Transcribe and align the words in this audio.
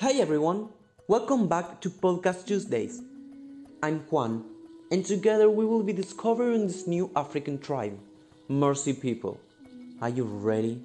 Hi 0.00 0.12
everyone, 0.12 0.70
welcome 1.08 1.46
back 1.46 1.82
to 1.82 1.90
Podcast 1.90 2.46
Tuesdays. 2.46 3.02
I'm 3.82 3.98
Juan, 4.08 4.46
and 4.90 5.04
together 5.04 5.50
we 5.50 5.66
will 5.66 5.82
be 5.82 5.92
discovering 5.92 6.66
this 6.66 6.86
new 6.86 7.10
African 7.14 7.58
tribe, 7.58 7.98
Mursi 8.48 8.98
people. 8.98 9.38
Are 10.00 10.08
you 10.08 10.24
ready? 10.24 10.82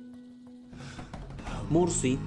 Mursi, 1.72 2.20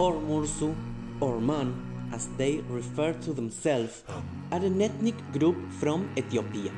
or 0.00 0.14
Mursu, 0.14 0.74
or 1.20 1.40
Mun, 1.40 2.10
as 2.12 2.26
they 2.36 2.56
refer 2.68 3.12
to 3.12 3.32
themselves, 3.32 4.02
are 4.50 4.64
an 4.64 4.82
ethnic 4.82 5.14
group 5.30 5.70
from 5.70 6.10
Ethiopia. 6.18 6.72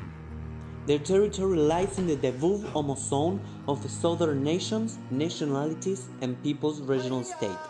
Their 0.85 0.99
territory 0.99 1.57
lies 1.57 1.97
in 1.97 2.05
the 2.05 2.17
Debub 2.17 2.61
Omo 2.73 2.95
zone 2.95 3.41
of 3.67 3.81
the 3.81 3.89
Southern 3.89 4.43
Nations, 4.43 4.99
Nationalities 5.09 6.07
and 6.21 6.39
Peoples 6.43 6.81
Regional 6.81 7.23
State, 7.23 7.65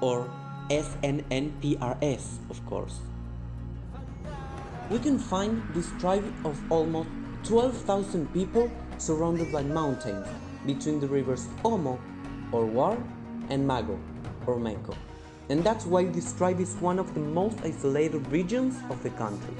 or 0.00 0.30
SNNPRS, 0.68 2.50
of 2.50 2.64
course. 2.66 3.00
We 4.90 4.98
can 4.98 5.18
find 5.18 5.62
this 5.74 5.90
tribe 5.98 6.32
of 6.44 6.58
almost 6.70 7.08
12,000 7.44 8.32
people 8.32 8.70
surrounded 8.98 9.52
by 9.52 9.62
mountains 9.62 10.26
between 10.66 11.00
the 11.00 11.06
rivers 11.06 11.46
Omo, 11.62 11.98
or 12.52 12.66
War, 12.66 12.98
and 13.48 13.66
Mago, 13.66 13.98
or 14.46 14.56
Meko. 14.56 14.94
And 15.48 15.62
that's 15.62 15.86
why 15.86 16.04
this 16.04 16.32
tribe 16.32 16.60
is 16.60 16.74
one 16.76 16.98
of 16.98 17.14
the 17.14 17.20
most 17.20 17.58
isolated 17.62 18.26
regions 18.32 18.76
of 18.90 19.00
the 19.02 19.10
country. 19.10 19.54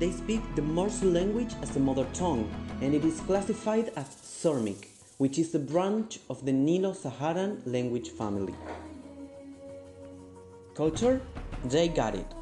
They 0.00 0.10
speak 0.10 0.40
the 0.56 0.62
Morse 0.62 1.02
language 1.02 1.54
as 1.62 1.76
a 1.76 1.80
mother 1.80 2.06
tongue, 2.14 2.50
and 2.80 2.94
it 2.94 3.04
is 3.04 3.20
classified 3.20 3.92
as 3.96 4.06
Surmic, 4.08 4.89
which 5.20 5.38
is 5.38 5.54
a 5.54 5.58
branch 5.58 6.18
of 6.30 6.46
the 6.46 6.52
Nilo-Saharan 6.52 7.62
language 7.66 8.08
family. 8.08 8.54
Culture? 10.74 11.20
They 11.66 11.88
got 11.88 12.14
it. 12.14 12.32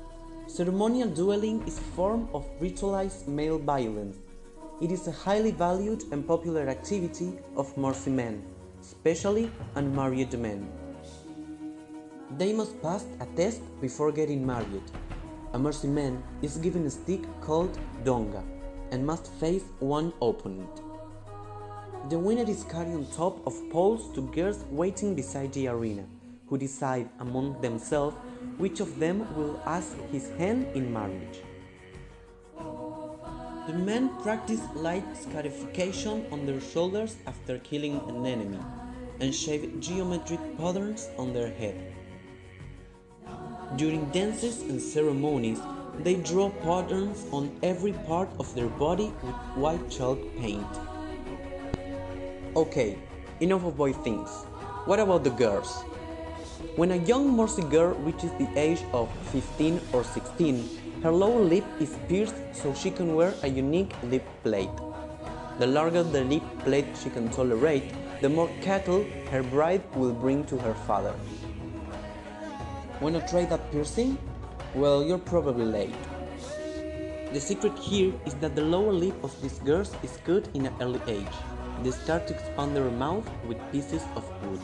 Ceremonial 0.46 1.08
dueling 1.08 1.66
is 1.66 1.76
a 1.78 1.88
form 1.96 2.28
of 2.32 2.46
ritualized 2.60 3.26
male 3.26 3.58
violence. 3.58 4.18
It 4.80 4.92
is 4.92 5.08
a 5.08 5.10
highly 5.10 5.50
valued 5.50 6.04
and 6.12 6.24
popular 6.24 6.68
activity 6.68 7.32
of 7.56 7.76
Morse 7.76 8.06
men, 8.06 8.44
especially 8.80 9.50
unmarried 9.74 10.38
men. 10.38 10.70
They 12.36 12.52
must 12.52 12.80
pass 12.80 13.04
a 13.18 13.26
test 13.34 13.62
before 13.80 14.12
getting 14.12 14.46
married, 14.46 14.88
a 15.52 15.58
Mursi 15.58 15.88
man 15.88 16.22
is 16.42 16.58
given 16.58 16.86
a 16.86 16.90
stick 16.90 17.22
called 17.40 17.76
Donga 18.04 18.44
and 18.92 19.04
must 19.04 19.32
face 19.40 19.64
one 19.80 20.12
opponent. 20.22 20.87
The 22.08 22.18
winner 22.18 22.48
is 22.48 22.64
carried 22.64 22.94
on 22.94 23.04
top 23.14 23.46
of 23.46 23.54
poles 23.68 24.10
to 24.14 24.22
girls 24.22 24.64
waiting 24.70 25.14
beside 25.14 25.52
the 25.52 25.68
arena, 25.68 26.06
who 26.48 26.56
decide 26.56 27.10
among 27.20 27.60
themselves 27.60 28.16
which 28.56 28.80
of 28.80 28.98
them 28.98 29.26
will 29.36 29.60
ask 29.66 29.94
his 30.10 30.30
hand 30.38 30.68
in 30.74 30.90
marriage. 30.90 31.42
The 33.66 33.74
men 33.74 34.08
practice 34.22 34.62
light 34.74 35.04
scarification 35.14 36.24
on 36.32 36.46
their 36.46 36.62
shoulders 36.62 37.16
after 37.26 37.58
killing 37.58 38.00
an 38.08 38.24
enemy 38.24 38.60
and 39.20 39.34
shave 39.34 39.78
geometric 39.78 40.40
patterns 40.56 41.10
on 41.18 41.34
their 41.34 41.52
head. 41.52 41.92
During 43.76 44.06
dances 44.12 44.62
and 44.62 44.80
ceremonies, 44.80 45.60
they 45.98 46.14
draw 46.14 46.48
patterns 46.48 47.26
on 47.32 47.54
every 47.62 47.92
part 47.92 48.30
of 48.38 48.54
their 48.54 48.68
body 48.68 49.12
with 49.22 49.34
white 49.56 49.90
chalk 49.90 50.18
paint. 50.38 50.66
Okay, 52.58 52.98
enough 53.38 53.62
of 53.62 53.76
boy 53.76 53.92
things. 53.92 54.28
What 54.84 54.98
about 54.98 55.22
the 55.22 55.30
girls? 55.30 55.84
When 56.74 56.90
a 56.90 56.96
young 56.96 57.30
Mursi 57.30 57.62
girl 57.70 57.94
reaches 58.02 58.32
the 58.34 58.50
age 58.58 58.82
of 58.92 59.06
15 59.30 59.80
or 59.92 60.02
16, 60.02 61.00
her 61.04 61.12
lower 61.12 61.38
lip 61.38 61.62
is 61.78 61.94
pierced 62.08 62.34
so 62.52 62.74
she 62.74 62.90
can 62.90 63.14
wear 63.14 63.32
a 63.44 63.48
unique 63.48 63.94
lip 64.02 64.26
plate. 64.42 64.74
The 65.60 65.68
larger 65.68 66.02
the 66.02 66.24
lip 66.24 66.42
plate 66.64 66.90
she 67.00 67.10
can 67.10 67.30
tolerate, 67.30 67.94
the 68.22 68.28
more 68.28 68.50
cattle 68.60 69.06
her 69.30 69.44
bride 69.44 69.84
will 69.94 70.12
bring 70.12 70.42
to 70.46 70.58
her 70.58 70.74
father. 70.74 71.14
Wanna 73.00 73.24
try 73.28 73.44
that 73.44 73.70
piercing? 73.70 74.18
Well, 74.74 75.04
you're 75.04 75.22
probably 75.22 75.64
late. 75.64 75.94
The 77.30 77.40
secret 77.40 77.78
here 77.78 78.14
is 78.24 78.32
that 78.36 78.56
the 78.56 78.62
lower 78.62 78.90
lip 78.90 79.14
of 79.22 79.38
these 79.42 79.58
girls 79.58 79.94
is 80.02 80.16
cut 80.24 80.48
in 80.54 80.64
an 80.64 80.74
early 80.80 81.00
age. 81.06 81.36
They 81.82 81.90
start 81.90 82.26
to 82.26 82.34
expand 82.34 82.74
their 82.74 82.90
mouth 82.90 83.28
with 83.46 83.58
pieces 83.70 84.02
of 84.16 84.24
wood. 84.44 84.62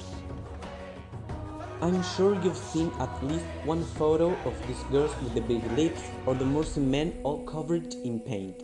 I'm 1.82 2.02
sure 2.16 2.34
you've 2.42 2.56
seen 2.56 2.90
at 3.00 3.22
least 3.22 3.44
one 3.64 3.84
photo 3.84 4.34
of 4.46 4.54
these 4.66 4.82
girls 4.84 5.14
with 5.22 5.34
the 5.34 5.42
big 5.42 5.62
lips 5.72 6.00
or 6.24 6.34
the 6.34 6.46
Mursi 6.46 6.80
men 6.80 7.12
all 7.22 7.44
covered 7.44 7.92
in 8.02 8.20
paint. 8.20 8.62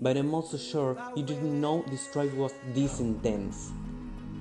But 0.00 0.16
I'm 0.16 0.32
also 0.32 0.56
sure 0.56 0.96
you 1.14 1.22
didn't 1.22 1.60
know 1.60 1.84
this 1.88 2.10
tribe 2.10 2.32
was 2.32 2.54
this 2.72 3.00
intense. 3.00 3.70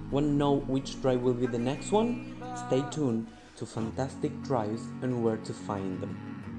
Wanna 0.09 0.28
know 0.28 0.59
which 0.59 1.01
tribe 1.01 1.22
will 1.22 1.33
be 1.33 1.47
the 1.47 1.59
next 1.59 1.91
one? 1.91 2.33
Stay 2.67 2.81
tuned 2.91 3.28
to 3.57 3.66
fantastic 3.66 4.31
tribes 4.45 4.83
and 5.01 5.22
where 5.22 5.38
to 5.38 5.53
find 5.53 6.01
them. 6.01 6.50